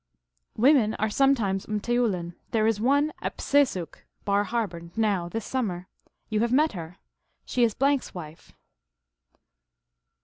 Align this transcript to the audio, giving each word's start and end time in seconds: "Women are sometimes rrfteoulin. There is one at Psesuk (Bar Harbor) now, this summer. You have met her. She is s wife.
"Women 0.57 0.95
are 0.95 1.11
sometimes 1.11 1.67
rrfteoulin. 1.67 2.33
There 2.49 2.65
is 2.65 2.81
one 2.81 3.13
at 3.21 3.37
Psesuk 3.37 3.97
(Bar 4.25 4.45
Harbor) 4.45 4.89
now, 4.95 5.29
this 5.29 5.45
summer. 5.45 5.85
You 6.27 6.39
have 6.39 6.51
met 6.51 6.71
her. 6.71 6.97
She 7.45 7.63
is 7.63 7.75
s 7.79 8.13
wife. 8.15 8.51